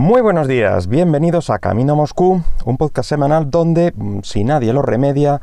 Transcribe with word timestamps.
Muy 0.00 0.22
buenos 0.22 0.48
días, 0.48 0.86
bienvenidos 0.86 1.50
a 1.50 1.58
Camino 1.58 1.94
Moscú, 1.94 2.42
un 2.64 2.78
podcast 2.78 3.06
semanal 3.06 3.50
donde, 3.50 3.92
mm, 3.94 4.20
si 4.22 4.44
nadie 4.44 4.72
lo 4.72 4.80
remedia, 4.80 5.42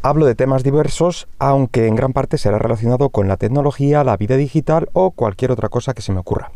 hablo 0.00 0.24
de 0.24 0.34
temas 0.34 0.62
diversos, 0.62 1.28
aunque 1.38 1.86
en 1.86 1.94
gran 1.94 2.14
parte 2.14 2.38
será 2.38 2.58
relacionado 2.58 3.10
con 3.10 3.28
la 3.28 3.36
tecnología, 3.36 4.04
la 4.04 4.16
vida 4.16 4.38
digital 4.38 4.88
o 4.94 5.10
cualquier 5.10 5.50
otra 5.50 5.68
cosa 5.68 5.92
que 5.92 6.00
se 6.00 6.12
me 6.12 6.20
ocurra. 6.20 6.52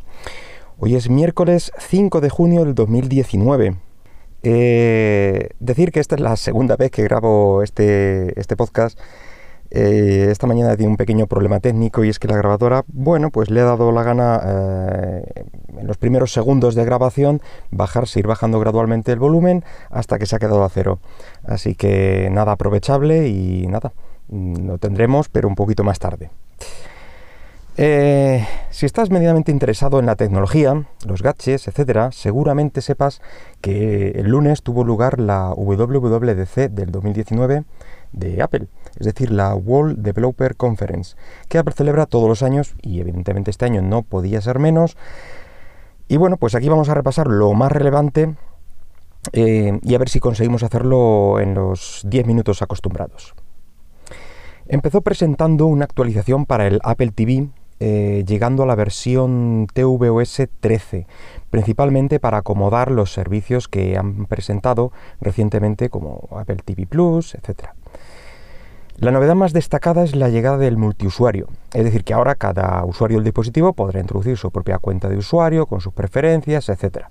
Hoy 0.79 0.95
es 0.95 1.11
miércoles 1.11 1.73
5 1.77 2.23
de 2.23 2.31
junio 2.31 2.65
del 2.65 2.75
2019. 2.75 3.77
Eh, 4.45 5.51
decir 5.61 5.93
que 5.93 6.01
esta 6.01 6.15
es 6.15 6.23
la 6.23 6.37
segunda 6.37 6.77
vez 6.77 6.91
que 6.91 7.03
grabo 7.03 7.63
este, 7.63 8.33
este 8.41 8.57
podcast 8.57 8.99
eh, 9.75 10.29
esta 10.31 10.47
mañana 10.47 10.77
tiene 10.77 10.91
un 10.91 10.99
pequeño 10.99 11.27
problema 11.27 11.59
técnico 11.59 12.05
y 12.05 12.11
es 12.11 12.19
que 12.19 12.29
la 12.29 12.37
grabadora, 12.37 12.85
bueno, 12.89 13.31
pues 13.31 13.49
le 13.49 13.63
ha 13.63 13.65
dado 13.65 13.91
la 13.91 14.03
gana 14.03 14.39
eh, 14.45 15.45
en 15.79 15.87
los 15.87 15.97
primeros 15.97 16.31
segundos 16.31 16.75
de 16.75 16.85
grabación 16.85 17.41
bajarse, 17.71 18.19
ir 18.19 18.27
bajando 18.27 18.61
gradualmente 18.61 19.13
el 19.13 19.19
volumen 19.19 19.65
hasta 19.91 20.19
que 20.19 20.27
se 20.27 20.37
ha 20.37 20.39
quedado 20.39 20.63
a 20.63 20.69
cero. 20.69 20.99
Así 21.45 21.75
que 21.75 22.29
nada 22.31 22.53
aprovechable 22.53 23.29
y 23.29 23.67
nada, 23.67 23.93
mm, 24.29 24.67
lo 24.67 24.77
tendremos, 24.77 25.31
pero 25.31 25.49
un 25.49 25.55
poquito 25.55 25.85
más 25.85 25.99
tarde. 25.99 26.29
Eh, 27.79 28.47
si 28.69 28.85
estás 28.85 29.09
medianamente 29.09 29.51
interesado 29.51 29.99
en 29.99 30.05
la 30.05 30.17
tecnología, 30.17 30.85
los 31.07 31.23
gadgets, 31.23 31.69
etcétera, 31.69 32.13
seguramente 32.13 32.83
sepas 32.83 33.23
que 33.63 34.11
el 34.11 34.29
lunes 34.29 34.63
tuvo 34.63 34.85
lugar 34.85 35.19
la 35.19 35.55
WWDC 35.57 36.71
del 36.71 36.93
2019 36.93 37.65
de 38.13 38.43
Apple, 38.43 38.67
es 38.99 39.07
decir, 39.07 39.31
la 39.31 39.55
World 39.55 39.99
Developer 39.99 40.55
Conference, 40.55 41.17
que 41.49 41.57
Apple 41.57 41.73
celebra 41.75 42.05
todos 42.05 42.29
los 42.29 42.43
años 42.43 42.75
y 42.83 43.01
evidentemente 43.01 43.51
este 43.51 43.65
año 43.65 43.81
no 43.81 44.03
podía 44.03 44.43
ser 44.43 44.59
menos. 44.59 44.99
Y 46.09 46.19
bueno, 46.19 46.37
pues 46.37 46.55
aquí 46.55 46.69
vamos 46.69 46.91
a 46.91 46.95
repasar 46.95 47.27
lo 47.27 47.55
más 47.55 47.73
relevante 47.73 48.35
eh, 49.33 49.79
y 49.81 49.95
a 49.95 49.99
ver 49.99 50.11
si 50.11 50.21
conseguimos 50.21 50.63
hacerlo 50.63 51.41
en 51.41 51.55
los 51.55 52.03
10 52.05 52.27
minutos 52.27 52.61
acostumbrados. 52.61 53.35
Empezó 54.67 55.01
presentando 55.01 55.67
una 55.67 55.87
actualización 55.87 56.45
para 56.45 56.67
el 56.67 56.79
Apple 56.85 57.13
TV 57.13 57.49
eh, 57.85 58.23
llegando 58.29 58.63
a 58.63 58.67
la 58.67 58.77
versión 58.77 59.67
tvOS 59.75 60.43
13, 60.61 61.09
principalmente 61.51 62.21
para 62.21 62.39
acomodar 62.39 62.93
los 62.93 63.13
servicios 63.13 63.67
que 63.67 63.99
han 63.99 64.27
presentado 64.27 64.93
recientemente 65.21 65.91
como 65.91 66.29
Apple 66.31 66.59
TV 66.65 66.87
Plus, 66.87 67.35
etc. 67.35 67.71
La 68.99 69.11
novedad 69.11 69.35
más 69.35 69.53
destacada 69.53 70.05
es 70.05 70.15
la 70.15 70.29
llegada 70.29 70.59
del 70.59 70.77
multiusuario, 70.77 71.49
es 71.75 71.83
decir, 71.83 72.05
que 72.05 72.15
ahora 72.15 72.37
cada 72.37 72.85
usuario 72.85 73.17
del 73.17 73.25
dispositivo 73.25 73.73
podrá 73.73 73.99
introducir 73.99 74.37
su 74.37 74.53
propia 74.53 74.79
cuenta 74.79 75.09
de 75.09 75.17
usuario 75.17 75.67
con 75.67 75.81
sus 75.81 75.93
preferencias, 75.93 76.69
etc. 76.69 77.07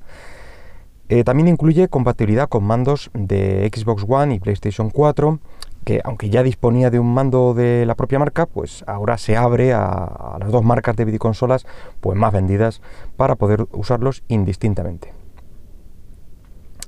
Eh, 1.10 1.26
también 1.26 1.50
incluye 1.50 1.90
compatibilidad 1.90 2.48
con 2.48 2.64
mandos 2.64 3.12
de 3.14 3.70
Xbox 3.76 4.06
One 4.08 4.36
y 4.36 4.40
PlayStation 4.40 4.90
4 4.90 5.38
que 5.84 6.02
aunque 6.04 6.30
ya 6.30 6.44
disponía 6.44 6.90
de 6.90 7.00
un 7.00 7.14
mando 7.14 7.54
de 7.54 7.86
la 7.86 7.96
propia 7.96 8.20
marca, 8.20 8.46
pues 8.46 8.84
ahora 8.88 9.18
se 9.18 9.38
abre 9.38 9.74
a, 9.74 10.38
las 10.40 10.52
dos 10.52 10.64
marcas 10.64 10.96
de 10.96 11.06
videoconsolas 11.06 11.66
pues 12.00 12.18
más 12.18 12.32
vendidas 12.32 12.82
para 13.18 13.36
poder 13.36 13.68
usarlos 13.72 14.24
indistintamente. 14.28 15.14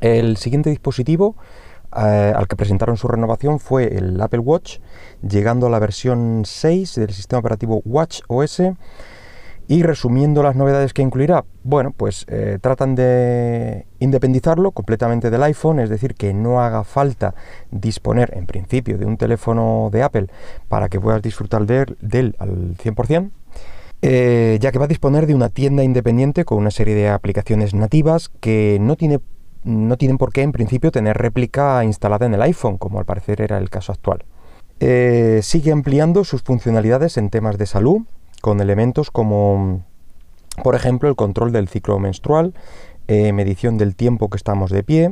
El 0.02 0.38
siguiente 0.38 0.70
dispositivo 0.70 1.36
eh, 1.96 2.34
al 2.36 2.48
que 2.48 2.56
presentaron 2.56 2.98
su 2.98 3.08
renovación 3.08 3.60
fue 3.60 3.96
el 3.96 4.20
Apple 4.20 4.40
Watch, 4.40 4.80
llegando 5.22 5.68
a 5.68 5.70
la 5.70 5.80
versión 5.80 6.44
6 6.46 6.96
del 6.96 7.14
sistema 7.14 7.40
operativo 7.40 7.82
Watch 7.86 8.22
OS 8.28 8.62
y 9.68 9.84
resumiendo 9.84 10.44
las 10.44 10.56
novedades 10.56 10.94
que 10.94 11.02
incluirá, 11.02 11.46
bueno, 11.64 11.94
pues 11.96 12.26
eh, 12.28 12.58
tratan 12.62 12.96
de 12.96 13.86
independizarlo 14.00 14.72
completamente 14.72 15.30
del 15.30 15.44
iPhone, 15.44 15.80
es 15.80 15.90
decir, 15.90 16.16
que 16.16 16.34
no 16.34 16.62
haga 16.62 16.84
falta 16.84 17.34
disponer 17.72 18.36
en 18.36 18.46
principio 18.46 18.98
de 18.98 19.06
un 19.06 19.18
teléfono 19.18 19.90
de 19.92 20.04
Apple 20.04 20.28
para 20.68 20.90
que 20.90 21.00
puedas 21.00 21.22
disfrutar 21.22 21.66
de 21.66 21.86
él, 22.12 22.36
al 22.40 22.76
100%. 22.78 23.32
Eh, 24.06 24.58
ya 24.60 24.74
que 24.74 24.80
va 24.80 24.86
a 24.86 24.90
disponer 24.90 25.28
de 25.28 25.34
una 25.34 25.48
tienda 25.48 25.82
independiente 25.82 26.44
con 26.44 26.58
una 26.58 26.72
serie 26.72 26.94
de 26.94 27.08
aplicaciones 27.08 27.74
nativas 27.74 28.30
que 28.42 28.78
no, 28.82 28.98
tiene, 28.98 29.22
no 29.64 29.96
tienen 29.96 30.18
por 30.18 30.34
qué 30.34 30.42
en 30.42 30.52
principio 30.52 30.92
tener 30.92 31.18
réplica 31.18 31.82
instalada 31.86 32.26
en 32.26 32.34
el 32.34 32.42
iPhone, 32.42 32.78
como 32.78 33.00
al 33.00 33.06
parecer 33.06 33.40
era 33.40 33.58
el 33.58 33.70
caso 33.70 33.94
actual. 33.94 34.26
Eh, 34.82 35.40
sigue 35.42 35.72
ampliando 35.72 36.26
sus 36.26 36.42
funcionalidades 36.42 37.16
en 37.16 37.30
temas 37.30 37.58
de 37.58 37.66
salud, 37.66 38.02
con 38.44 38.60
elementos 38.60 39.10
como, 39.10 39.86
por 40.64 40.76
ejemplo, 40.76 41.08
el 41.08 41.16
control 41.16 41.54
del 41.54 41.70
ciclo 41.70 41.98
menstrual, 41.98 42.54
eh, 43.08 43.32
medición 43.32 43.78
del 43.78 43.96
tiempo 43.96 44.30
que 44.30 44.36
estamos 44.36 44.70
de 44.70 44.84
pie, 44.84 45.12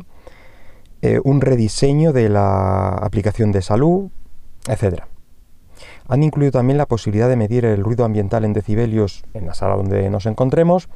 eh, 1.02 1.22
un 1.24 1.40
rediseño 1.40 2.12
de 2.12 2.28
la 2.28 2.90
aplicación 2.90 3.54
de 3.54 3.62
salud, 3.62 4.10
etc. 4.68 5.04
Han 6.10 6.24
incluido 6.24 6.52
también 6.52 6.78
la 6.78 6.88
posibilidad 6.88 7.30
de 7.30 7.38
medir 7.38 7.64
el 7.64 7.82
ruido 7.86 8.04
ambiental 8.04 8.44
en 8.44 8.52
decibelios 8.52 9.24
en 9.34 9.46
la 9.46 9.54
sala 9.54 9.78
donde 9.78 10.10
nos 10.10 10.26
encontremos. 10.26 10.90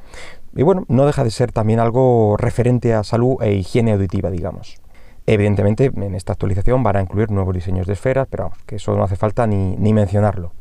Y 0.54 0.62
bueno, 0.62 0.84
no 0.88 1.06
deja 1.06 1.24
de 1.24 1.30
ser 1.30 1.52
también 1.52 1.80
algo 1.80 2.36
referente 2.36 2.92
a 2.92 3.02
salud 3.02 3.36
e 3.40 3.54
higiene 3.54 3.92
auditiva, 3.92 4.28
digamos. 4.28 4.76
Evidentemente, 5.24 5.86
en 5.86 6.14
esta 6.14 6.34
actualización 6.34 6.82
van 6.82 6.96
a 6.96 7.00
incluir 7.00 7.30
nuevos 7.30 7.54
diseños 7.54 7.86
de 7.86 7.94
esferas, 7.94 8.28
pero 8.30 8.52
que 8.66 8.76
eso 8.76 8.94
no 8.94 9.04
hace 9.04 9.16
falta 9.16 9.46
ni 9.46 9.94
mencionarlo. 9.94 10.52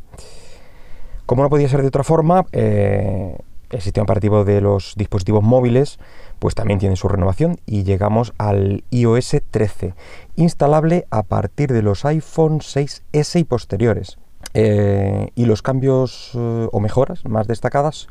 Como 1.26 1.42
no 1.42 1.50
podía 1.50 1.68
ser 1.68 1.82
de 1.82 1.88
otra 1.88 2.04
forma, 2.04 2.46
eh, 2.52 3.36
el 3.72 3.82
sistema 3.82 4.04
operativo 4.04 4.46
de 4.46 4.62
los 4.62 4.94
dispositivos 4.96 5.44
móviles 5.44 5.98
pues 6.38 6.54
también 6.54 6.80
tiene 6.80 6.96
su 6.96 7.08
renovación 7.08 7.58
y 7.66 7.84
llegamos 7.84 8.34
al 8.38 8.84
iOS 8.92 9.38
13, 9.50 9.96
instalable 10.36 11.08
a 11.10 11.24
partir 11.24 11.74
de 11.74 11.82
los 11.82 12.06
iPhone 12.06 12.60
6S 12.60 13.40
y 13.40 13.44
posteriores. 13.44 14.18
Eh, 14.54 15.30
y 15.34 15.46
los 15.46 15.64
cambios 15.64 16.32
eh, 16.36 16.68
o 16.72 16.80
mejoras 16.80 17.26
más 17.26 17.48
destacadas 17.48 18.08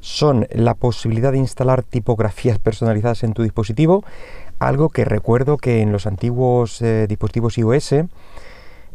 son 0.00 0.48
la 0.50 0.74
posibilidad 0.74 1.32
de 1.32 1.38
instalar 1.38 1.82
tipografías 1.82 2.58
personalizadas 2.58 3.22
en 3.22 3.34
tu 3.34 3.42
dispositivo, 3.42 4.02
algo 4.58 4.88
que 4.88 5.04
recuerdo 5.04 5.58
que 5.58 5.82
en 5.82 5.92
los 5.92 6.06
antiguos 6.06 6.82
dispositivos 7.08 7.58
iOS 7.58 7.94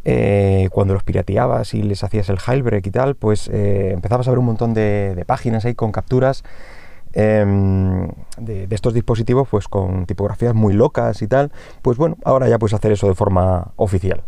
eh, 0.03 0.69
cuando 0.72 0.95
los 0.95 1.03
pirateabas 1.03 1.75
y 1.75 1.84
les 1.84 2.03
hacías 2.03 2.29
el 2.29 2.39
jailbreak 2.39 2.88
y 2.88 2.91
tal, 2.91 3.16
pues 3.16 3.47
eh, 3.50 3.91
empezabas 3.94 4.28
a 4.28 4.31
ver 4.31 4.39
un 4.39 4.45
montón 4.45 4.73
de, 4.73 5.23
páginas 5.28 5.66
ahí 5.66 5.75
con 5.75 5.91
capturas 5.91 6.44
em, 7.13 8.07
de, 8.38 8.67
estos 8.72 8.94
dispositivos, 8.95 9.47
pues 9.47 9.67
con 9.67 10.07
tipografías 10.07 10.56
muy 10.56 10.73
locas 10.73 11.22
y 11.22 11.28
tal. 11.28 11.51
Pues 11.81 11.97
bueno, 11.97 12.17
ahora 12.23 12.50
ya 12.50 12.57
puedes 12.57 12.73
hacer 12.73 12.91
eso 12.91 13.07
de 13.07 13.16
forma 13.16 13.73
oficial. 13.75 14.23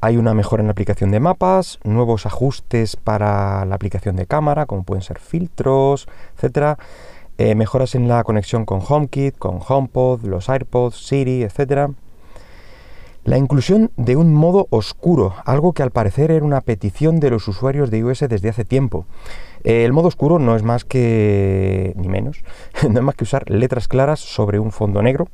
Hay 0.00 0.16
una 0.16 0.34
mejora 0.34 0.62
en 0.62 0.66
la 0.66 0.72
aplicación 0.72 1.12
de 1.12 1.20
mapas, 1.20 1.78
nuevos 1.84 2.26
ajustes 2.26 2.96
para 2.96 3.64
la 3.64 3.76
aplicación 3.76 4.16
de 4.16 4.26
cámara, 4.26 4.66
como 4.66 4.82
pueden 4.82 5.02
ser 5.02 5.20
filtros, 5.20 6.08
etcétera. 6.34 6.76
Eh, 7.38 7.54
mejoras 7.54 7.94
en 7.94 8.08
la 8.08 8.24
conexión 8.24 8.64
con 8.64 8.80
HomeKit, 8.86 9.38
con 9.38 9.60
HomePod, 9.66 10.24
los 10.24 10.48
AirPods, 10.48 11.06
Siri, 11.06 11.44
etcétera 11.44 11.90
la 13.24 13.38
inclusión 13.38 13.90
de 13.96 14.16
un 14.16 14.34
modo 14.34 14.66
oscuro, 14.70 15.34
algo 15.44 15.72
que 15.72 15.82
al 15.82 15.92
parecer 15.92 16.32
era 16.32 16.44
una 16.44 16.60
petición 16.60 17.20
de 17.20 17.30
los 17.30 17.46
usuarios 17.46 17.90
de 17.90 17.98
iOS 17.98 18.20
desde 18.28 18.48
hace 18.48 18.64
tiempo. 18.64 19.06
Eh, 19.62 19.84
el 19.84 19.92
modo 19.92 20.08
oscuro 20.08 20.40
no 20.40 20.56
es 20.56 20.64
más 20.64 20.84
que, 20.84 21.92
ni 21.96 22.08
menos, 22.08 22.42
no 22.88 22.98
es 22.98 23.04
más 23.04 23.14
que 23.14 23.24
usar 23.24 23.48
letras 23.48 23.86
claras 23.86 24.20
sobre 24.20 24.58
un 24.58 24.72
fondo 24.72 25.02
negro. 25.02 25.28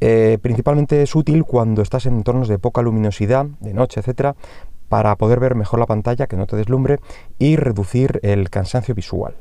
Eh, 0.00 0.38
principalmente 0.40 1.02
es 1.02 1.14
útil 1.14 1.44
cuando 1.44 1.82
estás 1.82 2.06
en 2.06 2.16
entornos 2.16 2.48
de 2.48 2.58
poca 2.58 2.82
luminosidad, 2.82 3.46
de 3.60 3.74
noche, 3.74 4.00
etcétera, 4.00 4.34
para 4.88 5.14
poder 5.16 5.38
ver 5.38 5.54
mejor 5.54 5.80
la 5.80 5.86
pantalla, 5.86 6.26
que 6.26 6.36
no 6.36 6.46
te 6.46 6.56
deslumbre, 6.56 6.98
y 7.38 7.56
reducir 7.56 8.20
el 8.22 8.50
cansancio 8.50 8.94
visual. 8.94 9.34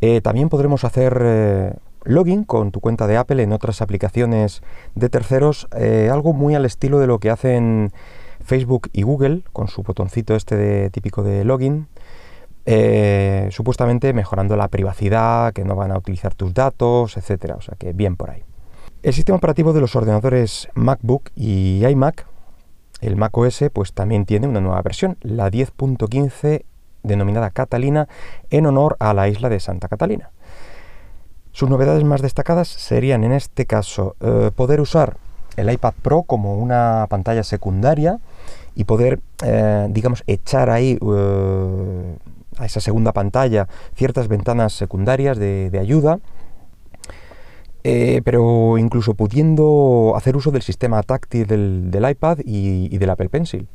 Eh, 0.00 0.20
también 0.20 0.50
podremos 0.50 0.84
hacer 0.84 1.80
login 2.04 2.44
con 2.44 2.70
tu 2.70 2.80
cuenta 2.80 3.06
de 3.06 3.16
Apple 3.16 3.42
en 3.42 3.52
otras 3.52 3.82
aplicaciones 3.82 4.62
de 4.94 5.08
terceros, 5.08 5.68
eh, 5.76 6.08
algo 6.12 6.32
muy 6.32 6.54
al 6.54 6.64
estilo 6.64 6.98
de 6.98 7.06
lo 7.06 7.18
que 7.18 7.30
hacen 7.30 7.92
Facebook 8.44 8.88
y 8.92 9.02
Google 9.02 9.42
con 9.52 9.68
su 9.68 9.82
botoncito 9.82 10.34
este 10.34 10.90
típico 10.90 11.22
de 11.22 11.44
login, 11.44 11.88
eh, 12.66 13.48
supuestamente 13.50 14.12
mejorando 14.12 14.56
la 14.56 14.68
privacidad, 14.68 15.52
que 15.52 15.64
no 15.64 15.76
van 15.76 15.92
a 15.92 15.98
utilizar 15.98 16.34
tus 16.34 16.54
datos, 16.54 17.16
etcétera. 17.16 17.56
O 17.56 17.60
sea 17.60 17.74
que 17.78 17.92
bien 17.92 18.16
por 18.16 18.30
ahí. 18.30 18.42
El 19.02 19.12
sistema 19.12 19.36
operativo 19.36 19.72
de 19.72 19.80
los 19.80 19.96
ordenadores 19.96 20.68
MacBook 20.74 21.30
y 21.34 21.84
iMac, 21.86 22.26
el 23.00 23.16
macOS, 23.16 23.64
pues 23.72 23.92
también 23.92 24.24
tiene 24.24 24.48
una 24.48 24.62
nueva 24.62 24.80
versión, 24.80 25.18
la 25.20 25.50
10.15 25.50 26.64
denominada 27.02 27.50
Catalina, 27.50 28.08
en 28.48 28.64
honor 28.64 28.96
a 28.98 29.12
la 29.12 29.28
isla 29.28 29.50
de 29.50 29.60
Santa 29.60 29.88
Catalina. 29.88 30.30
Sus 31.54 31.70
novedades 31.70 32.02
más 32.02 32.20
destacadas 32.20 32.66
serían 32.66 33.22
en 33.22 33.30
este 33.30 33.64
caso 33.64 34.16
eh, 34.20 34.50
poder 34.56 34.80
usar 34.80 35.18
el 35.56 35.70
iPad 35.70 35.94
Pro 36.02 36.24
como 36.24 36.58
una 36.58 37.06
pantalla 37.08 37.44
secundaria 37.44 38.18
y 38.74 38.82
poder, 38.82 39.20
eh, 39.44 39.86
digamos, 39.90 40.24
echar 40.26 40.68
ahí 40.68 40.98
eh, 41.00 42.16
a 42.58 42.66
esa 42.66 42.80
segunda 42.80 43.12
pantalla 43.12 43.68
ciertas 43.94 44.26
ventanas 44.26 44.72
secundarias 44.72 45.38
de, 45.38 45.78
ayuda. 45.80 46.18
pero 47.84 48.76
incluso 48.76 49.14
pudiendo 49.14 50.14
hacer 50.16 50.36
uso 50.36 50.50
del 50.50 50.62
sistema 50.62 51.04
táctil 51.04 51.46
del, 51.46 52.10
iPad 52.10 52.38
y, 52.44 52.92
y 52.92 52.98
del 52.98 53.10
Apple 53.10 53.28
Pencil. 53.28 53.68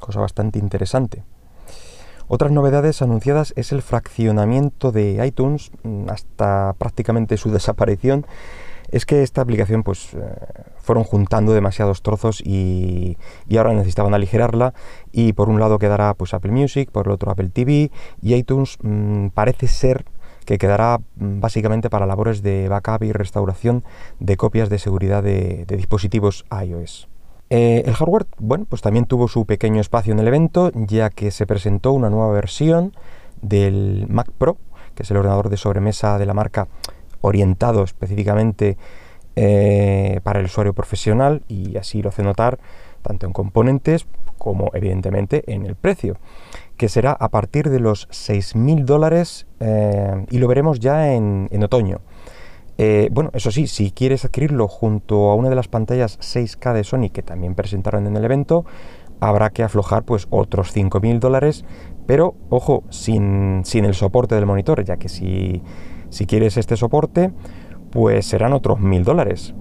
Cosa 0.00 0.18
bastante 0.18 0.58
interesante. 0.58 1.22
Otras 2.28 2.50
novedades 2.50 3.02
anunciadas 3.02 3.52
es 3.56 3.70
el 3.70 3.82
fraccionamiento 3.82 4.90
de 4.90 5.24
iTunes 5.24 5.70
mm, 5.84 6.10
hasta 6.10 6.74
prácticamente 6.76 7.36
su 7.36 7.50
desaparición. 7.52 8.26
Es 8.90 9.04
que 9.04 9.22
esta 9.22 9.40
aplicación 9.40 9.82
pues 9.82 10.14
eh, 10.14 10.18
fueron 10.78 11.04
juntando 11.04 11.52
demasiados 11.52 12.02
trozos 12.02 12.40
y, 12.40 13.16
ahora 13.56 13.72
necesitaban 13.72 14.14
aligerarla 14.14 14.74
y 15.10 15.32
por 15.32 15.48
un 15.48 15.58
lado 15.58 15.78
quedará 15.78 16.14
pues 16.14 16.34
Apple 16.34 16.52
Music, 16.52 16.90
por 16.90 17.06
el 17.06 17.12
otro 17.12 17.30
Apple 17.30 17.48
TV 17.48 17.90
y 18.22 18.34
iTunes 18.34 18.78
mm, 18.82 19.28
parece 19.28 19.66
ser 19.66 20.04
que 20.44 20.58
quedará 20.58 20.98
mm, 21.16 21.40
básicamente 21.40 21.90
para 21.90 22.06
labores 22.06 22.42
de 22.42 22.68
backup 22.68 23.02
y 23.02 23.12
restauración 23.12 23.84
de 24.20 24.36
copias 24.36 24.68
de 24.68 24.78
seguridad 24.78 25.22
de 25.22 25.64
dispositivos 25.68 26.44
iOS. 26.50 27.08
Eh, 27.48 27.84
el 27.86 27.94
hardware, 27.94 28.26
bueno, 28.38 28.66
pues 28.68 28.82
también 28.82 29.04
tuvo 29.04 29.28
su 29.28 29.46
pequeño 29.46 29.80
espacio 29.80 30.12
en 30.12 30.18
el 30.18 30.26
evento, 30.26 30.72
ya 30.74 31.10
que 31.10 31.30
se 31.30 31.46
presentó 31.46 31.92
una 31.92 32.10
nueva 32.10 32.32
versión 32.32 32.92
del 33.40 34.06
Mac 34.08 34.30
Pro, 34.36 34.56
que 34.94 35.04
es 35.04 35.10
el 35.10 35.18
ordenador 35.18 35.48
de 35.48 35.56
sobremesa 35.56 36.18
de 36.18 36.26
la 36.26 36.34
marca 36.34 36.66
orientado 37.20 37.84
específicamente 37.84 38.76
eh, 39.36 40.20
para 40.22 40.40
el 40.40 40.46
usuario 40.46 40.72
profesional 40.72 41.42
y 41.46 41.76
así 41.76 42.02
lo 42.02 42.08
hace 42.08 42.22
notar 42.22 42.58
tanto 43.02 43.26
en 43.26 43.32
componentes 43.32 44.06
como 44.38 44.70
evidentemente 44.74 45.44
en 45.52 45.66
el 45.66 45.76
precio, 45.76 46.16
que 46.76 46.88
será 46.88 47.12
a 47.12 47.28
partir 47.28 47.70
de 47.70 47.80
los 47.80 48.08
6.000 48.08 48.84
dólares 48.84 49.46
eh, 49.60 50.26
y 50.30 50.38
lo 50.38 50.48
veremos 50.48 50.80
ya 50.80 51.12
en 51.12 51.62
otoño. 51.62 52.00
Eh, 52.78 53.08
bueno, 53.10 53.30
eso 53.32 53.50
sí, 53.50 53.66
si 53.66 53.90
quieres 53.90 54.24
adquirirlo 54.24 54.68
junto 54.68 55.30
a 55.30 55.34
una 55.34 55.48
de 55.48 55.54
las 55.54 55.68
pantallas 55.68 56.18
6K 56.20 56.74
de 56.74 56.84
Sony 56.84 57.10
que 57.10 57.22
también 57.22 57.54
presentaron 57.54 58.06
en 58.06 58.16
el 58.16 58.24
evento, 58.24 58.64
habrá 59.20 59.50
que 59.50 59.62
aflojar 59.62 60.04
pues 60.04 60.26
otros 60.30 60.76
5.000 60.76 61.18
dólares, 61.18 61.64
pero 62.06 62.34
ojo, 62.50 62.84
sin, 62.90 63.62
el 63.72 63.94
soporte 63.94 64.34
del 64.34 64.46
monitor, 64.46 64.84
ya 64.84 64.96
que 64.96 65.08
si, 65.08 65.62
quieres 66.26 66.56
este 66.56 66.76
soporte, 66.76 67.32
pues 67.90 68.26
serán 68.26 68.52
otros 68.52 68.78
1.000 68.78 69.04
dólares. 69.04 69.54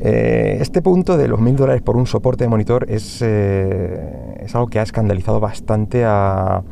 Eh, 0.00 0.58
este 0.60 0.80
punto 0.80 1.16
de 1.16 1.26
los 1.26 1.40
1.000 1.40 1.56
dólares 1.56 1.82
por 1.82 1.96
un 1.96 2.06
soporte 2.06 2.44
de 2.44 2.48
monitor 2.48 2.86
es, 2.88 3.20
eh, 3.22 4.36
es 4.38 4.54
algo 4.54 4.68
que 4.68 4.78
ha 4.78 4.84
escandalizado 4.84 5.40
bastante 5.40 6.04
a, 6.04 6.62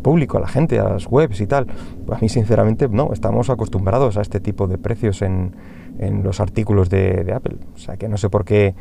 público, 0.00 0.38
a 0.38 0.40
la 0.40 0.48
gente, 0.48 0.78
a 0.78 0.88
las 0.88 1.06
webs 1.06 1.40
y 1.40 1.46
tal. 1.46 1.66
Pues 2.06 2.18
a 2.18 2.20
mí 2.20 2.28
sinceramente 2.28 2.88
no, 2.88 3.12
estamos 3.12 3.50
acostumbrados 3.50 4.16
a 4.16 4.22
este 4.22 4.40
tipo 4.40 4.66
de 4.66 4.78
precios 4.78 5.22
en, 5.22 5.54
los 6.22 6.40
artículos 6.40 6.88
de, 6.88 7.30
Apple. 7.34 7.58
O 7.74 7.78
sea 7.78 7.96
que 7.96 8.08
no 8.08 8.16
sé 8.16 8.30
por 8.30 8.44
qué 8.44 8.74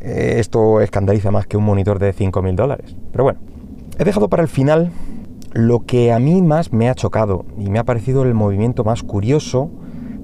eh, 0.00 0.36
esto 0.38 0.80
escandaliza 0.80 1.30
más 1.30 1.46
que 1.46 1.56
un 1.56 1.64
monitor 1.64 1.98
de 1.98 2.12
5.000 2.12 2.54
dólares. 2.54 2.96
Pero 3.12 3.24
bueno, 3.24 3.38
he 3.98 4.04
dejado 4.04 4.28
para 4.28 4.42
el 4.42 4.48
final 4.48 4.90
lo 5.52 5.86
que 5.86 6.12
a 6.12 6.18
mí 6.18 6.42
más 6.42 6.72
me 6.72 6.88
ha 6.88 6.94
chocado 6.94 7.46
y 7.56 7.70
me 7.70 7.78
ha 7.78 7.84
parecido 7.84 8.24
el 8.24 8.34
movimiento 8.34 8.84
más 8.84 9.02
curioso 9.02 9.70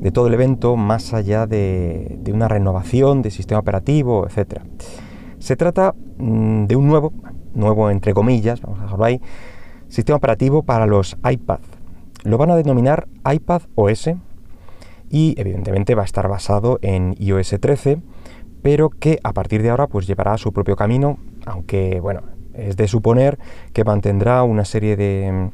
de 0.00 0.10
todo 0.10 0.26
el 0.26 0.34
evento, 0.34 0.76
más 0.76 1.14
allá 1.14 1.46
de, 1.46 2.18
de 2.20 2.32
una 2.32 2.48
renovación 2.48 3.22
de 3.22 3.30
sistema 3.30 3.60
operativo, 3.60 4.26
etc. 4.26 4.62
Se 5.38 5.56
trata 5.56 5.94
mm, 6.18 6.66
de 6.66 6.76
un 6.76 6.88
nuevo, 6.88 7.12
nuevo 7.54 7.88
entre 7.88 8.12
comillas, 8.12 8.60
vamos 8.60 8.80
a 8.80 8.82
dejarlo 8.82 9.04
ahí, 9.04 9.20
sistema 9.92 10.16
operativo 10.16 10.62
para 10.62 10.86
los 10.86 11.16
iPad. 11.30 11.60
Lo 12.24 12.38
van 12.38 12.50
a 12.50 12.56
denominar 12.56 13.08
iPad 13.30 13.62
OS 13.74 14.10
y 15.10 15.34
evidentemente 15.36 15.94
va 15.94 16.02
a 16.02 16.06
estar 16.06 16.26
basado 16.28 16.78
en 16.80 17.14
iOS 17.18 17.56
13, 17.60 18.00
pero 18.62 18.88
que 18.88 19.18
a 19.22 19.32
partir 19.32 19.62
de 19.62 19.70
ahora 19.70 19.88
pues 19.88 20.06
llevará 20.06 20.38
su 20.38 20.52
propio 20.52 20.76
camino, 20.76 21.18
aunque 21.44 22.00
bueno, 22.00 22.22
es 22.54 22.76
de 22.76 22.88
suponer 22.88 23.38
que 23.74 23.84
mantendrá 23.84 24.42
una 24.44 24.64
serie 24.64 24.96
de, 24.96 25.50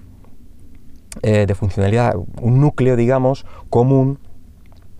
eh, 1.22 1.46
de 1.46 1.54
funcionalidad, 1.54 2.14
un 2.40 2.60
núcleo 2.60 2.94
digamos 2.94 3.44
común 3.70 4.20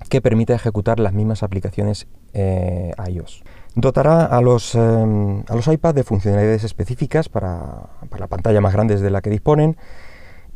que 0.09 0.21
permita 0.21 0.55
ejecutar 0.55 1.01
las 1.01 1.13
mismas 1.13 1.43
aplicaciones 1.43 2.07
eh, 2.33 2.93
iOS. 3.09 3.43
Dotará 3.75 4.25
a 4.25 4.41
los, 4.41 4.75
a 4.75 5.55
los 5.55 5.69
iPad 5.69 5.95
de 5.95 6.03
funcionalidades 6.03 6.65
específicas 6.65 7.29
para, 7.29 7.91
la 8.19 8.27
pantalla 8.27 8.61
más 8.61 8.73
grande 8.73 8.97
de 8.97 9.11
la 9.11 9.21
que 9.21 9.31
disponen 9.31 9.77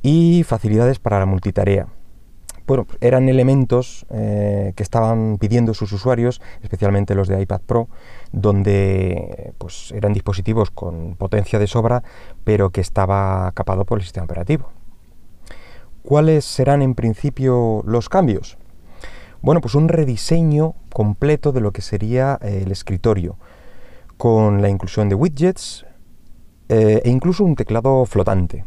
y 0.03 0.43
facilidades 0.45 0.99
para 0.99 1.19
la 1.19 1.27
multitarea. 1.27 1.87
Bueno, 2.67 2.87
eran 3.01 3.29
elementos 3.29 4.07
eh, 4.11 4.73
que 4.77 4.83
estaban 4.83 5.39
pidiendo 5.39 5.75
sus 5.75 5.93
usuarios, 5.93 6.41
especialmente 6.63 7.15
los 7.15 7.29
de 7.29 7.41
iPad 7.41 7.61
Pro, 7.67 7.89
donde 8.31 9.53
pues, 9.59 9.93
eran 9.93 10.13
dispositivos 10.13 10.71
con 10.71 11.17
potencia 11.17 11.59
de 11.59 11.67
sobra, 11.67 12.03
pero 12.45 12.71
que 12.71 12.81
estaba 12.81 13.51
capado 13.53 13.85
por 13.85 13.99
el 13.99 14.05
sistema 14.05 14.25
operativo. 14.25 14.71
¿Cuáles 16.03 16.45
serán 16.45 16.83
en 16.83 16.95
principio 16.95 17.83
los 17.87 18.09
cambios? 18.09 18.59
Bueno, 19.43 19.61
pues 19.61 19.75
un 19.75 19.89
rediseño 19.89 20.77
completo 20.93 21.51
de 21.51 21.61
lo 21.61 21.73
que 21.73 21.83
sería 21.83 22.39
eh, 22.43 22.63
el 22.65 22.71
escritorio, 22.71 23.37
con 24.17 24.63
la 24.63 24.69
inclusión 24.69 25.09
de 25.09 25.17
widgets 25.17 25.85
eh, 26.69 27.03
e 27.05 27.11
incluso 27.11 27.43
un 27.43 27.57
teclado 27.57 28.05
flotante. 28.07 28.65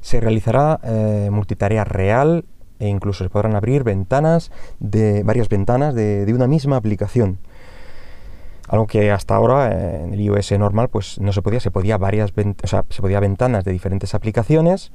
Se 0.00 0.20
realizará 0.20 0.80
eh, 0.82 1.28
multitarea 1.30 1.84
real 1.84 2.46
e 2.78 2.88
incluso 2.88 3.24
se 3.24 3.30
podrán 3.30 3.56
abrir 3.56 3.84
ventanas 3.84 4.50
de 4.80 5.22
varias 5.22 5.50
ventanas 5.50 5.94
de, 5.94 6.32
una 6.34 6.46
misma 6.46 6.76
aplicación. 6.76 7.38
Algo 8.68 8.86
que 8.86 9.12
hasta 9.12 9.34
ahora 9.36 10.02
en 10.02 10.14
el 10.14 10.20
iOS 10.22 10.52
normal 10.52 10.88
pues 10.88 11.20
no 11.20 11.30
se 11.34 11.42
podía, 11.42 11.60
se 11.60 11.70
podía 11.70 11.98
varias 11.98 12.32
o 12.32 12.66
sea, 12.66 12.86
se 12.88 13.02
podía 13.02 13.20
ventanas 13.20 13.64
de 13.64 13.72
diferentes 13.72 14.14
aplicaciones, 14.14 14.92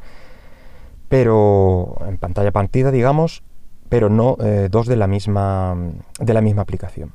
pero 1.09 1.95
en 2.07 2.17
pantalla 2.17 2.51
partida, 2.51 2.89
digamos, 2.89 3.43
pero 3.89 4.09
no 4.09 4.37
eh, 4.39 4.69
dos 4.71 4.87
de 4.87 4.95
la, 4.95 5.07
misma, 5.07 5.75
de 6.19 6.33
la 6.33 6.41
misma 6.41 6.61
aplicación. 6.61 7.13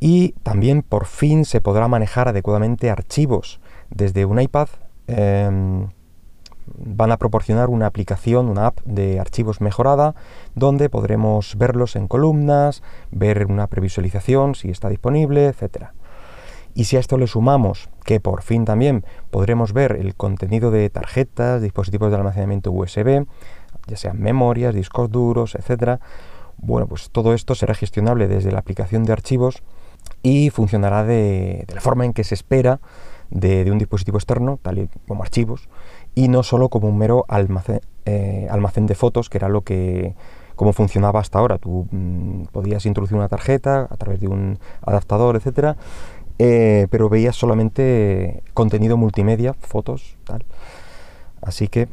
Y 0.00 0.32
también 0.42 0.82
por 0.82 1.06
fin 1.06 1.44
se 1.44 1.60
podrá 1.60 1.88
manejar 1.88 2.28
adecuadamente 2.28 2.90
archivos 2.90 3.60
desde 3.90 4.26
un 4.26 4.40
iPad. 4.40 4.68
Em, 5.06 5.88
van 6.78 7.12
a 7.12 7.16
proporcionar 7.16 7.70
una 7.70 7.86
aplicación, 7.86 8.48
una 8.48 8.66
app 8.66 8.80
de 8.84 9.20
archivos 9.20 9.60
mejorada, 9.60 10.14
donde 10.54 10.90
podremos 10.90 11.56
verlos 11.56 11.96
en 11.96 12.08
columnas, 12.08 12.82
ver 13.10 13.46
una 13.46 13.68
previsualización 13.68 14.54
si 14.54 14.70
está 14.70 14.88
disponible, 14.88 15.46
etc. 15.46 15.86
Y 16.74 16.84
si 16.84 16.96
a 16.96 17.00
esto 17.00 17.16
le 17.16 17.26
sumamos 17.26 17.88
que 18.04 18.20
por 18.20 18.42
fin 18.42 18.64
también 18.64 19.04
podremos 19.30 19.72
ver 19.72 19.92
el 19.92 20.14
contenido 20.14 20.70
de 20.70 20.90
tarjetas, 20.90 21.62
dispositivos 21.62 22.10
de 22.10 22.16
almacenamiento 22.16 22.70
USB, 22.70 23.26
ya 23.86 23.96
sean 23.96 24.20
memorias, 24.20 24.74
discos 24.74 25.10
duros, 25.10 25.54
etcétera. 25.54 26.00
Bueno, 26.58 26.86
pues 26.86 27.10
todo 27.10 27.34
esto 27.34 27.54
será 27.54 27.74
gestionable 27.74 28.28
desde 28.28 28.52
la 28.52 28.58
aplicación 28.58 29.04
de 29.04 29.12
archivos 29.12 29.62
y 30.22 30.50
funcionará 30.50 31.04
de, 31.04 31.66
la 31.72 31.80
forma 31.80 32.04
en 32.04 32.12
que 32.12 32.24
se 32.24 32.34
espera 32.34 32.80
de, 33.30 33.70
un 33.70 33.78
dispositivo 33.78 34.18
externo, 34.18 34.58
tal 34.62 34.78
y 34.78 34.88
como 35.06 35.22
archivos, 35.22 35.68
y 36.14 36.28
no 36.28 36.42
solo 36.42 36.68
como 36.68 36.88
un 36.88 36.98
mero 36.98 37.24
almacén, 37.28 37.80
eh, 38.06 38.48
de 38.48 38.94
fotos, 38.94 39.28
que 39.28 39.38
era 39.38 39.48
lo 39.48 39.62
que 39.62 40.14
como 40.54 40.72
funcionaba 40.72 41.20
hasta 41.20 41.38
ahora. 41.38 41.58
Tú 41.58 41.86
mm, 41.90 42.44
podías 42.50 42.86
introducir 42.86 43.16
una 43.16 43.28
tarjeta 43.28 43.86
a 43.90 43.96
través 43.96 44.20
de 44.20 44.28
un 44.28 44.58
adaptador, 44.82 45.36
etcétera, 45.36 45.76
eh, 46.38 46.86
pero 46.90 47.08
veías 47.08 47.36
solamente 47.36 48.42
contenido 48.54 48.96
multimedia, 48.96 49.54
fotos, 49.54 50.16
tal. 50.24 50.44
Así 51.42 51.68
que 51.68 51.88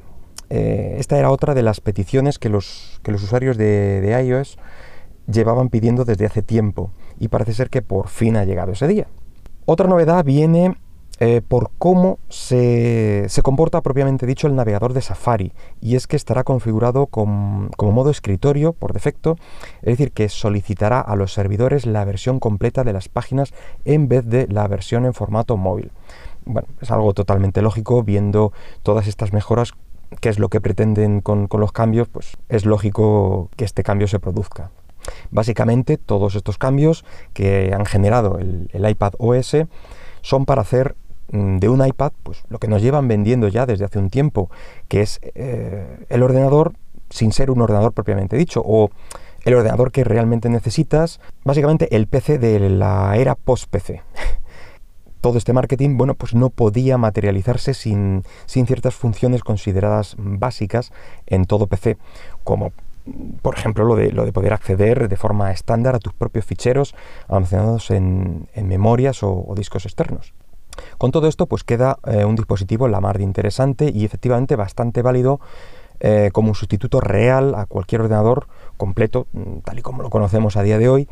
eh, 0.55 0.97
esta 0.99 1.17
era 1.17 1.31
otra 1.31 1.55
de 1.55 1.63
las 1.63 1.81
peticiones 1.81 2.37
que 2.37 2.47
los, 2.47 2.99
que 3.01 3.11
los 3.11 3.23
usuarios 3.23 3.57
de, 3.57 4.23
iOS 4.23 4.59
llevaban 5.25 5.69
pidiendo 5.69 6.05
desde 6.05 6.27
hace 6.27 6.43
tiempo 6.43 6.91
y 7.19 7.29
parece 7.29 7.55
ser 7.55 7.71
que 7.71 7.81
por 7.81 8.07
fin 8.07 8.37
ha 8.37 8.45
llegado 8.45 8.71
ese 8.71 8.87
día. 8.87 9.07
Otra 9.65 9.87
novedad 9.87 10.23
viene 10.23 10.77
eh, 11.19 11.41
por 11.41 11.71
cómo 11.79 12.19
se, 12.29 13.25
comporta 13.41 13.81
propiamente 13.81 14.27
dicho 14.27 14.45
el 14.45 14.53
navegador 14.53 14.93
de 14.93 15.01
Safari 15.01 15.53
y 15.81 15.95
es 15.95 16.05
que 16.05 16.15
estará 16.15 16.43
configurado 16.43 17.07
como 17.07 17.71
modo 17.79 18.11
escritorio 18.11 18.73
por 18.73 18.93
defecto, 18.93 19.37
es 19.81 19.97
decir, 19.97 20.11
que 20.11 20.29
solicitará 20.29 20.99
a 20.99 21.15
los 21.15 21.33
servidores 21.33 21.87
la 21.87 22.05
versión 22.05 22.39
completa 22.39 22.83
de 22.83 22.93
las 22.93 23.09
páginas 23.09 23.55
en 23.85 24.07
vez 24.07 24.23
de 24.27 24.47
la 24.49 24.67
versión 24.67 25.05
en 25.05 25.15
formato 25.15 25.57
móvil. 25.57 25.91
Bueno, 26.45 26.67
es 26.79 26.91
algo 26.91 27.15
totalmente 27.15 27.63
lógico 27.63 28.03
viendo 28.03 28.53
todas 28.83 29.07
estas 29.07 29.33
mejoras 29.33 29.73
qué 30.19 30.29
es 30.29 30.39
lo 30.39 30.49
que 30.49 30.61
pretenden 30.61 31.21
con, 31.21 31.47
los 31.51 31.71
cambios, 31.71 32.07
pues 32.07 32.37
es 32.49 32.65
lógico 32.65 33.49
que 33.55 33.65
este 33.65 33.83
cambio 33.83 34.07
se 34.07 34.19
produzca. 34.19 34.71
Básicamente 35.31 35.97
todos 35.97 36.35
estos 36.35 36.57
cambios 36.57 37.03
que 37.33 37.73
han 37.73 37.85
generado 37.85 38.39
el, 38.39 38.69
iPad 38.73 39.13
OS 39.17 39.57
son 40.21 40.45
para 40.45 40.61
hacer 40.61 40.95
mm, 41.31 41.57
de 41.57 41.69
un 41.69 41.85
iPad 41.85 42.13
pues 42.23 42.43
lo 42.49 42.59
que 42.59 42.69
nos 42.69 42.81
llevan 42.81 43.07
vendiendo 43.07 43.47
ya 43.49 43.65
desde 43.65 43.85
hace 43.85 43.99
un 43.99 44.09
tiempo, 44.09 44.49
que 44.87 45.01
es 45.01 45.19
eh, 45.35 46.05
el 46.09 46.23
ordenador 46.23 46.73
sin 47.09 47.31
ser 47.31 47.51
un 47.51 47.61
ordenador 47.61 47.93
propiamente 47.93 48.37
dicho, 48.37 48.61
o 48.65 48.89
el 49.43 49.53
ordenador 49.53 49.91
que 49.91 50.03
realmente 50.03 50.49
necesitas, 50.49 51.19
básicamente 51.43 51.95
el 51.95 52.07
PC 52.07 52.39
de 52.39 52.69
la 52.69 53.15
era 53.17 53.35
post-PC. 53.35 54.01
Todo 55.23 55.37
este 55.37 55.53
marketing, 55.53 55.95
bueno, 55.95 56.15
pues 56.15 56.35
no 56.35 56.49
podía 56.49 56.97
materializarse 56.97 57.73
sin, 57.73 58.23
sin 58.45 58.67
ciertas 58.67 58.93
funciones 58.93 59.41
consideradas 59.41 60.17
básicas 60.19 60.91
en 61.27 61.45
todo 61.45 61.67
PC, 61.67 61.97
como 62.43 62.73
por 63.41 63.57
ejemplo, 63.57 63.85
lo 63.85 63.95
de, 63.95 64.33
poder 64.33 64.51
acceder 64.51 65.07
de 65.07 65.15
forma 65.15 65.51
estándar 65.51 65.95
a 65.95 65.99
tus 65.99 66.11
propios 66.11 66.43
ficheros 66.43 66.93
almacenados 67.29 67.89
en, 67.89 68.49
memorias 68.53 69.23
o, 69.23 69.53
discos 69.55 69.85
externos. 69.85 70.33
Con 70.97 71.11
todo 71.11 71.29
esto, 71.29 71.45
pues 71.45 71.63
queda 71.63 71.99
eh, 72.05 72.25
un 72.25 72.35
dispositivo 72.35 72.89
la 72.89 72.99
mar 72.99 73.17
de 73.17 73.23
interesante 73.23 73.91
y 73.95 74.03
efectivamente 74.03 74.57
bastante 74.57 75.01
válido 75.01 75.39
eh, 76.01 76.31
como 76.33 76.49
un 76.49 76.55
sustituto 76.55 76.99
real 76.99 77.55
a 77.55 77.65
cualquier 77.65 78.01
ordenador 78.01 78.47
completo, 78.75 79.27
mm, 79.31 79.59
tal 79.63 79.79
y 79.79 79.81
como 79.81 80.03
lo 80.03 80.09
conocemos 80.09 80.57
a 80.57 80.63
día 80.63 80.77
de 80.77 80.89
hoy, 80.89 81.07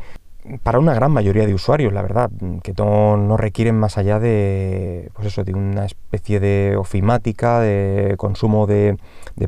para 0.63 0.79
una 0.79 0.93
gran 0.93 1.12
mayoría 1.12 1.45
de 1.45 1.53
usuarios, 1.53 1.93
la 1.93 2.01
verdad, 2.01 2.31
mm, 2.31 2.57
que 2.60 2.74
no, 2.77 3.38
requieren 3.38 3.77
más 3.77 3.98
allá 3.98 4.19
de, 4.19 5.10
pues 5.13 5.27
eso, 5.27 5.43
de 5.43 5.53
una 5.53 5.86
especie 5.86 6.39
de 6.39 6.75
ofimática, 6.77 7.60
de 7.60 8.15
consumo 8.17 8.67
de, 8.67 8.98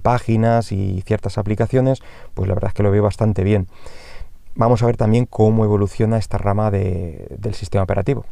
páginas 0.01 0.71
y 0.71 1.01
ciertas 1.05 1.37
aplicaciones, 1.37 2.01
pues 2.33 2.47
la 2.47 2.55
verdad 2.55 2.69
es 2.69 2.73
que 2.73 2.83
lo 2.83 2.91
veo 2.91 3.03
bastante 3.03 3.43
bien. 3.43 3.67
Vamos 4.55 4.81
a 4.83 4.87
ver 4.87 4.97
también 4.97 5.25
cómo 5.25 5.65
evoluciona 5.65 6.17
esta 6.17 6.37
rama 6.37 6.71
del 6.71 7.53
sistema 7.53 7.83
operativo. 7.83 8.25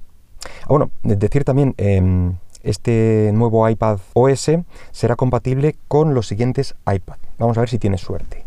Ah, 0.64 0.68
bueno, 0.70 0.92
decir 1.04 1.44
también, 1.44 1.74
em, 1.78 2.34
este 2.64 3.32
nuevo 3.34 3.68
iPad 3.68 4.00
OS 4.14 4.52
será 4.92 5.16
compatible 5.16 5.76
con 5.88 6.14
los 6.14 6.28
siguientes 6.28 6.76
iPad. 6.92 7.18
Vamos 7.38 7.58
a 7.58 7.62
ver 7.62 7.70
si 7.70 7.80
tienes 7.80 8.02
suerte. 8.02 8.46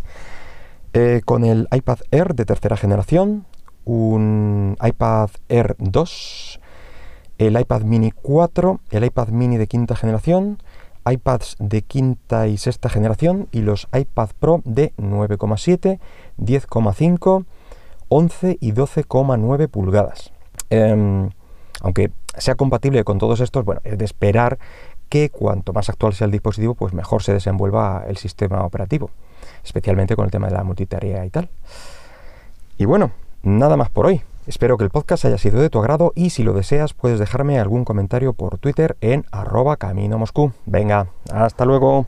Eh, 0.92 1.23
con 1.25 1.44
el 1.44 1.68
iPad 1.73 1.99
Air 2.12 2.35
de 2.35 2.44
tercera 2.44 2.76
generación, 2.76 3.47
un 3.85 4.76
iPad 4.83 5.31
Air 5.49 5.76
2, 5.79 6.61
el 7.38 7.61
iPad 7.61 7.83
Mini 7.83 8.11
4, 8.11 8.81
el 8.91 9.05
iPad 9.05 9.29
Mini 9.29 9.57
de 9.57 9.67
quinta 9.67 9.97
generación, 9.97 10.59
iPads 11.07 11.57
de 11.59 11.83
quinta 11.83 12.47
y 12.47 12.57
sexta 12.57 12.88
generación 12.88 13.49
y 13.53 13.61
los 13.61 13.88
iPad 13.93 14.31
Pro 14.38 14.62
de 14.64 14.93
9,7, 14.97 15.99
10,5, 16.38 17.45
11 18.09 18.59
y 18.61 18.73
12,9 18.73 19.69
pulgadas. 19.69 20.33
Em, 20.71 21.31
aunque 21.83 22.11
sea 22.38 22.55
compatible 22.55 23.05
con 23.05 23.19
todos 23.19 23.41
estos, 23.41 23.64
bueno, 23.64 23.81
es 23.85 23.99
de 23.99 24.05
esperar 24.05 24.59
que 25.09 25.31
cuanto 25.31 25.73
más 25.73 25.88
actual 25.88 26.14
sea 26.14 26.25
el 26.25 26.31
dispositivo, 26.31 26.75
pues 26.75 26.95
mejor 26.95 27.23
se 27.23 27.33
desenvuelva 27.33 28.05
el 28.09 28.17
sistema 28.17 28.64
operativo, 28.64 29.11
especialmente 29.62 30.17
con 30.17 30.25
el 30.25 30.31
tema 30.31 30.49
de 30.49 30.55
la 30.55 30.64
multitarea 30.64 31.25
y 31.26 31.31
tal. 31.31 31.50
Y 32.79 32.87
bueno, 32.87 33.12
nada 33.44 33.76
más 33.76 33.90
por 33.90 34.06
hoy. 34.06 34.22
Espero 34.46 34.76
que 34.76 34.84
el 34.84 34.90
podcast 34.90 35.24
haya 35.24 35.38
sido 35.38 35.60
de 35.60 35.70
tu 35.70 35.78
agrado 35.78 36.12
y 36.14 36.30
si 36.30 36.42
lo 36.42 36.52
deseas 36.52 36.92
puedes 36.92 37.18
dejarme 37.18 37.58
algún 37.58 37.84
comentario 37.84 38.34
por 38.34 38.58
Twitter 38.58 38.96
en 39.00 39.24
arroba 39.30 39.76
camino 39.76 40.18
Moscú. 40.18 40.52
Venga, 40.66 41.06
hasta 41.32 41.64
luego. 41.64 42.06